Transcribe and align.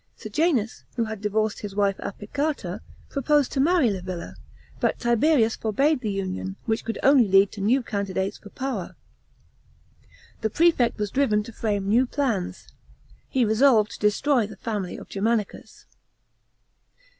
Sejanus, 0.17 0.83
who 0.95 1.03
had 1.03 1.21
divorced 1.21 1.59
his 1.59 1.75
wife 1.75 1.95
Apicata, 1.99 2.81
proposed 3.09 3.51
to 3.51 3.59
marry 3.59 3.91
Livilla, 3.91 4.33
but 4.79 4.97
Tiberius 4.97 5.55
forbade 5.55 5.99
the 6.01 6.09
union, 6.09 6.55
which 6.65 6.83
could 6.83 6.97
only 7.03 7.27
lead 7.27 7.51
to 7.51 7.61
new 7.61 7.83
candi 7.83 8.11
dates 8.15 8.39
for 8.39 8.49
power. 8.49 8.95
The 10.41 10.49
prefect 10.49 10.97
was 10.97 11.11
driven 11.11 11.43
to 11.43 11.53
frame 11.53 11.87
new 11.87 12.07
plans. 12.07 12.69
He 13.29 13.45
resolved 13.45 13.91
to 13.91 13.99
destroy 13.99 14.47
the 14.47 14.55
family 14.57 14.97
of 14.97 15.07
Germanicus. 15.07 15.85